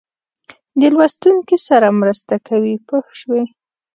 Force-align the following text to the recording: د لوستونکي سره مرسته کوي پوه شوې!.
د 0.79 0.81
لوستونکي 0.93 1.57
سره 1.67 1.87
مرسته 2.01 2.35
کوي 2.47 2.75
پوه 2.87 3.05
شوې!. 3.19 3.43